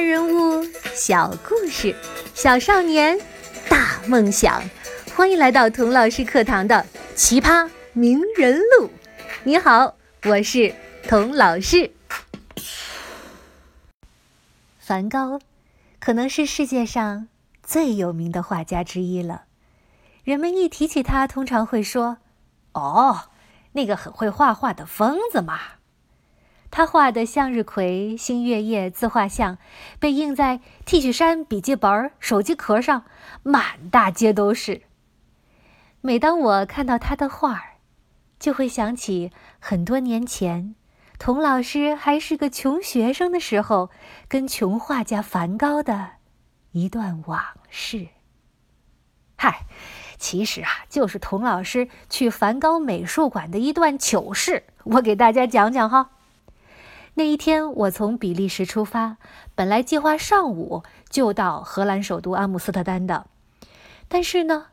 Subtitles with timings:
[0.00, 1.94] 人物，小故事，
[2.34, 3.18] 小少年，
[3.68, 4.62] 大梦想。
[5.14, 6.74] 欢迎来到童老师课堂的
[7.14, 8.86] 《奇葩名人录》。
[9.44, 10.74] 你好，我是
[11.06, 11.90] 童老师。
[14.78, 15.38] 梵高
[15.98, 17.28] 可能是世界上
[17.62, 19.42] 最有名的画家之一了。
[20.24, 22.18] 人们一提起他，通常会说
[22.72, 23.28] ：“哦，
[23.72, 25.60] 那个很会画画的疯子嘛。”
[26.70, 29.58] 他画的向日葵、星月夜自画像，
[29.98, 33.04] 被印在 T 恤衫、笔记本、手机壳上，
[33.42, 34.82] 满大街都是。
[36.00, 37.74] 每当我看到他的画儿，
[38.38, 40.76] 就会想起很多年前，
[41.18, 43.90] 童老师还是个穷学生的时候，
[44.28, 46.12] 跟穷画家梵高的
[46.70, 48.08] 一段往事。
[49.36, 49.66] 嗨，
[50.18, 56.10] 其实啊，就是童老师去梵高美术馆的一段糗事，我给大家讲讲哈。
[57.14, 59.16] 那一天，我从比利时出发，
[59.54, 63.26] 本来计划上午就到荷兰首都阿姆斯特丹的。
[64.08, 64.66] 但是呢，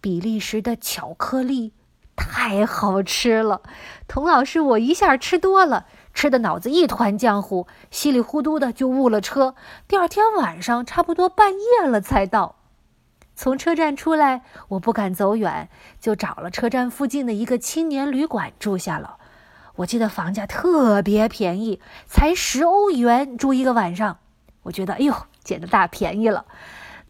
[0.00, 1.72] 比利时的巧克力
[2.16, 3.62] 太好吃了，
[4.08, 9.54] 童老师我一下吃多了，吃的脑子一团浆糊，稀里糊涂的就误了车。
[9.86, 12.56] 第二天晚上差不多半夜了才到。
[13.34, 15.68] 从车站出来，我不敢走远，
[15.98, 19.16] 就找了车站附近的一个青年旅馆住下了。
[19.76, 24.18] 我记得房价特别便宜，才十欧元住一个晚上。
[24.64, 26.44] 我觉得，哎呦，捡的大便宜了。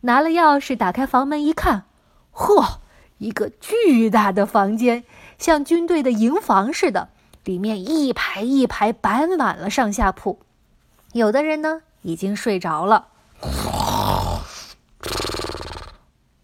[0.02, 1.84] 拿了钥匙打开房门一看，
[2.32, 2.78] 嚯，
[3.18, 5.04] 一个巨大的房间，
[5.36, 7.08] 像军队的营房似的，
[7.44, 10.38] 里面一排一排摆满了上下铺。
[11.12, 13.08] 有的人呢已经睡着了，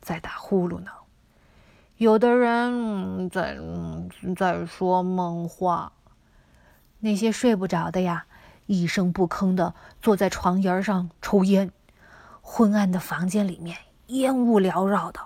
[0.01, 0.91] 在打呼噜呢；
[1.97, 3.57] 有的人在
[4.37, 5.93] 在说梦话。
[7.01, 8.27] 那些睡不着的呀，
[8.67, 11.71] 一声不吭的坐在床沿上抽烟。
[12.41, 15.21] 昏暗的房间里面烟雾缭绕的。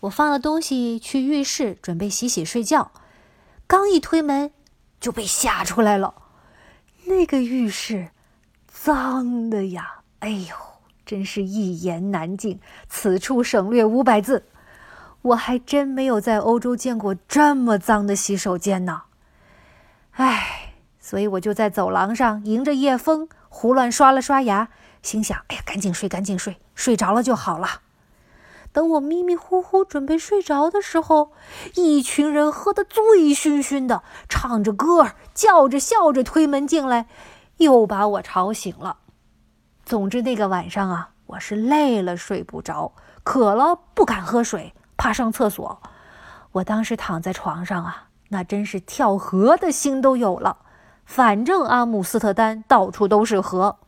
[0.00, 2.90] 我放了东西去浴室准备洗洗睡觉，
[3.66, 4.52] 刚一推门
[5.00, 6.14] 就被吓出来了。
[7.06, 8.10] 那个浴室
[8.66, 10.54] 脏的呀，哎呦，
[11.06, 12.60] 真是一言难尽。
[12.88, 14.44] 此处省略五百字。
[15.22, 19.02] 我还真没有在欧洲见过这么脏的洗手间呢。
[20.12, 24.68] 唉，所以我就在走廊上迎着夜风胡乱刷了刷牙，
[25.02, 27.80] 心想：哎呀，赶紧睡，赶紧睡，睡着了就好了。
[28.72, 31.32] 等我迷迷糊糊准备睡着的时候，
[31.74, 33.02] 一群人喝得醉
[33.34, 37.06] 醺醺的，唱着歌儿，叫着笑着推门进来，
[37.58, 38.98] 又把我吵醒了。
[39.84, 42.92] 总之那个晚上啊，我是累了睡不着，
[43.24, 45.82] 渴了不敢喝水，怕上厕所。
[46.52, 48.08] 我当时躺在床上啊。
[48.32, 50.64] 那真是跳河的心都有了，
[51.04, 53.78] 反正阿姆斯特丹到处都是河。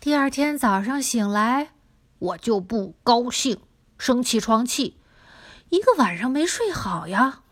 [0.00, 1.70] 第二天早上醒来，
[2.18, 3.60] 我就不高兴，
[3.96, 4.98] 生起床气，
[5.68, 7.42] 一个晚上没睡好呀。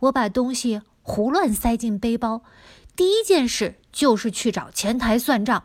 [0.00, 2.42] 我把东西胡乱塞进背包，
[2.96, 5.64] 第一件事就是去找前台算账。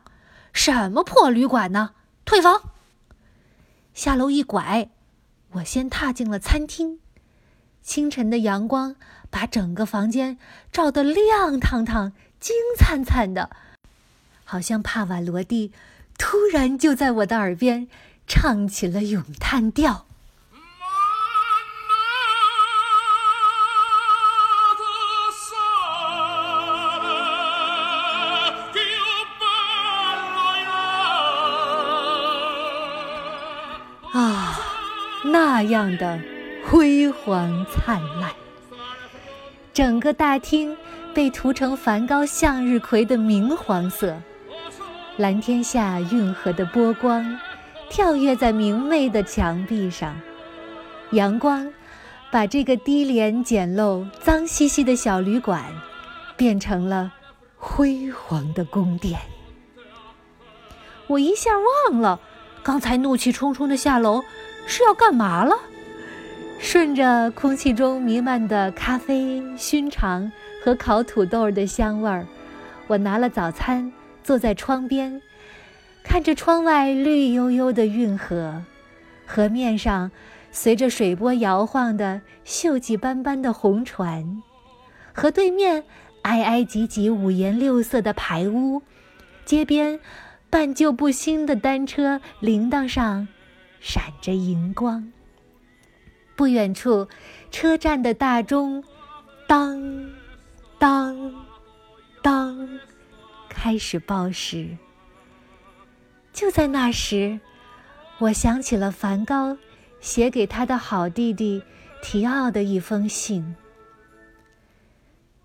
[0.54, 1.96] 什么破旅馆呢？
[2.24, 2.62] 退房。
[3.96, 4.92] 下楼一拐，
[5.54, 7.00] 我先踏进了餐厅。
[7.82, 8.96] 清晨的阳光
[9.30, 10.38] 把整个房间
[10.72, 13.50] 照得亮堂堂、金灿灿的，
[14.44, 15.72] 好像帕瓦罗蒂
[16.18, 17.88] 突然就在我的耳边
[18.28, 20.06] 唱起了咏叹调。
[34.12, 34.60] 啊，
[35.26, 36.20] 那样的。
[36.66, 38.32] 辉煌灿烂，
[39.80, 40.76] 整个大厅
[41.14, 44.14] 被涂成梵高向日葵的明黄色。
[45.16, 47.40] 蓝天下运河的波光，
[47.90, 50.14] 跳跃在明媚的墙壁上。
[51.12, 51.72] 阳光
[52.30, 55.64] 把这个低廉简陋、脏兮兮的小旅馆，
[56.36, 57.14] 变成了
[57.56, 59.18] 辉煌的宫殿。
[61.08, 61.52] 我一下
[61.90, 62.20] 忘了，
[62.62, 64.22] 刚才怒气冲冲的下楼
[64.66, 65.58] 是要干嘛了。
[66.62, 70.30] 顺着空气中弥漫的咖啡、熏肠
[70.64, 72.28] 和烤土豆的香味儿，
[72.86, 73.92] 我拿了早餐，
[74.24, 75.22] 坐在窗边，
[76.04, 78.62] 看着窗外绿油油的运河，
[79.26, 80.12] 河面上
[80.52, 84.44] 随着水波摇晃的锈迹斑斑的红船，
[85.14, 85.86] 河对面
[86.24, 88.84] 挨挨挤挤五颜六色的排屋，
[89.46, 90.00] 街边
[90.50, 93.28] 半旧不新的单车铃铛上
[93.80, 95.12] 闪着银光。
[96.40, 97.06] 不远处，
[97.52, 98.82] 车站的大钟，
[99.46, 100.10] 当，
[100.78, 101.36] 当，
[102.24, 102.80] 当，
[103.50, 104.78] 开始报时。
[106.32, 107.42] 就在那时，
[108.20, 109.58] 我想起了梵高
[110.00, 111.62] 写给他的好弟弟
[112.02, 113.58] 提奥的一封信。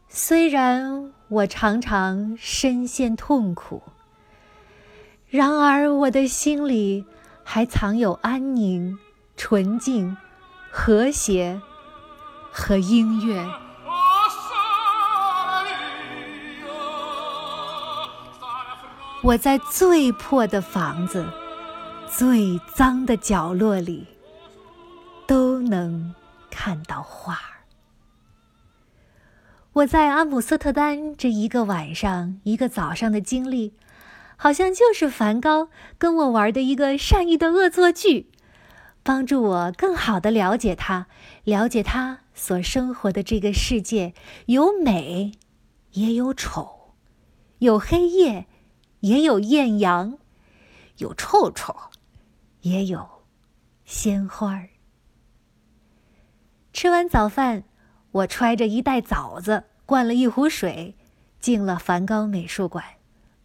[0.08, 3.82] 虽然我常常深陷痛苦，
[5.29, 7.05] 然而我的心里
[7.43, 8.97] 还藏有安宁、
[9.37, 10.17] 纯净、
[10.76, 11.62] 和谐
[12.50, 13.47] 和音乐。
[19.23, 21.25] 我在最破的房子、
[22.11, 24.05] 最脏的角落里，
[25.29, 26.12] 都能
[26.50, 27.62] 看到画儿。
[29.75, 33.75] 我在阿姆斯特丹这一个晚上、一个早上的经历，
[34.37, 38.32] 好像就是梵高跟我玩的一个善意的恶作剧，
[39.05, 41.06] 帮助我更好的了解他，
[41.45, 44.15] 了解他所生活的这个世界，
[44.47, 45.31] 有美，
[45.93, 46.95] 也有丑，
[47.59, 48.47] 有黑夜。
[49.01, 50.17] 也有艳阳，
[50.97, 51.77] 有臭臭，
[52.62, 53.06] 也有
[53.85, 54.71] 鲜花儿。
[56.73, 57.65] 吃完早饭，
[58.12, 60.97] 我揣着一袋枣子，灌了一壶水，
[61.39, 62.83] 进了梵高美术馆。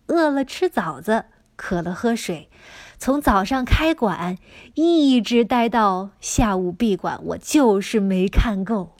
[0.07, 1.25] 饿了吃枣子，
[1.59, 2.49] 渴了喝水，
[2.97, 4.37] 从早上开馆
[4.75, 8.95] 一直待到下午闭馆，我就是没看够。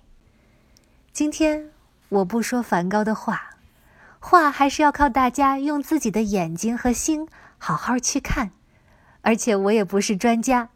[1.13, 1.69] 今天
[2.09, 3.51] 我不说梵高的画。
[4.19, 8.51] 画还是要靠大家用自己的眼睛和心好好去看，
[9.21, 10.67] 而且我也不是专家。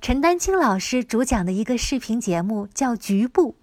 [0.00, 3.56] 陈丹青老师主讲的一个视频节目叫《局部》，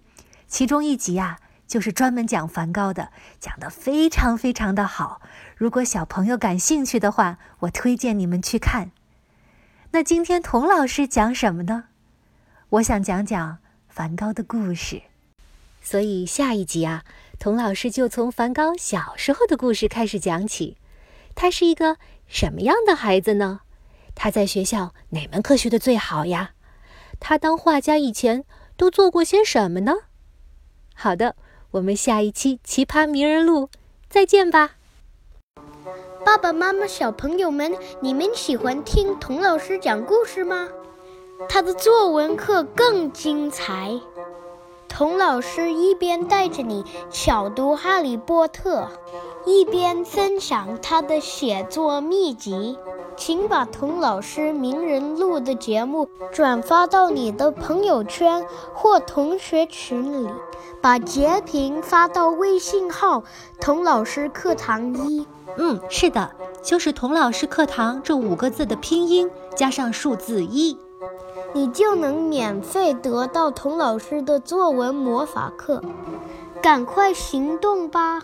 [0.46, 3.10] 其中一集啊就是专门讲梵高的，
[3.40, 5.20] 讲得非常非常的好。
[5.56, 8.90] 如果小朋友感兴趣的话，我推荐你们去看。
[9.92, 11.84] 那今天童老师讲什么呢？
[12.68, 13.58] 我想讲讲
[13.88, 15.02] 梵高的故事，
[15.80, 17.04] 所以下一集啊。
[17.38, 20.78] 童老师就从梵高小时候的故事开始讲起。
[21.34, 23.60] 他是一个什么样的孩子呢？
[24.14, 26.52] 他在学校哪门课学的最好呀？
[27.20, 28.44] 他当画家以前
[28.76, 29.92] 都做过些什么呢？
[30.94, 31.36] 好的，
[31.76, 33.66] 我们下一期《奇葩名人录》
[34.08, 34.76] 再见吧。
[36.24, 40.70] 爸爸妈妈、小朋友们，你们喜欢听童老师讲故事吗？
[41.50, 43.92] 他的作文课更精彩。
[44.96, 48.88] 童老师一边带着你巧读《哈利波特》，
[49.44, 52.78] 一边分享他的写作秘籍。
[53.14, 60.30] 请把童老师名人录的节目转发到你的朋友圈或同学群里，
[60.80, 63.22] 把截屏发到微信号
[63.60, 65.26] “童老师课堂一”。
[65.58, 66.30] 嗯，是的，
[66.62, 70.78] 就是“童老师课堂”这五个字的拼音加上数字一。
[71.52, 75.82] 你就能免费得到童老师的作文魔法课，
[76.62, 78.22] 赶快行动吧！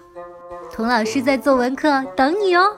[0.73, 2.77] 童老师在作文课等你哦。